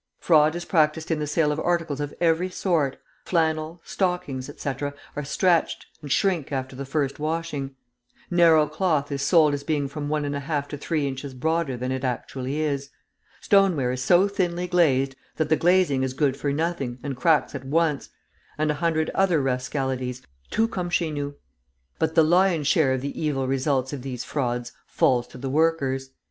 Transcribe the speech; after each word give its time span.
Fraud 0.17 0.55
is 0.55 0.65
practiced 0.65 1.11
in 1.11 1.19
the 1.19 1.27
sale 1.27 1.51
of 1.51 1.59
articles 1.59 1.99
of 2.01 2.11
every 2.19 2.49
sort: 2.49 2.97
flannel, 3.23 3.83
stockings, 3.85 4.49
etc., 4.49 4.95
are 5.15 5.23
stretched, 5.23 5.85
and 6.01 6.11
shrink 6.11 6.51
after 6.51 6.75
the 6.75 6.87
first 6.87 7.19
washing; 7.19 7.75
narrow 8.31 8.65
cloth 8.65 9.11
is 9.11 9.21
sold 9.21 9.53
as 9.53 9.63
being 9.63 9.87
from 9.87 10.09
one 10.09 10.25
and 10.25 10.35
a 10.35 10.39
half 10.39 10.67
to 10.69 10.75
three 10.75 11.07
inches 11.07 11.35
broader 11.35 11.77
than 11.77 11.91
it 11.91 12.03
actually 12.03 12.61
is; 12.61 12.89
stoneware 13.41 13.91
is 13.91 14.01
so 14.01 14.27
thinly 14.27 14.65
glazed 14.65 15.15
that 15.35 15.49
the 15.49 15.55
glazing 15.55 16.01
is 16.01 16.13
good 16.15 16.35
for 16.35 16.51
nothing, 16.51 16.97
and 17.03 17.15
cracks 17.15 17.53
at 17.53 17.63
once, 17.63 18.09
and 18.57 18.71
a 18.71 18.81
hundred 18.81 19.11
other 19.11 19.39
rascalities, 19.39 20.23
tout 20.49 20.71
comme 20.71 20.89
chez 20.89 21.11
nous. 21.11 21.35
But 21.99 22.15
the 22.15 22.23
lion's 22.23 22.65
share 22.65 22.93
of 22.93 23.01
the 23.01 23.21
evil 23.21 23.47
results 23.47 23.93
of 23.93 24.01
these 24.01 24.23
frauds 24.23 24.71
falls 24.87 25.27
to 25.27 25.37
the 25.37 25.51
workers. 25.51 26.09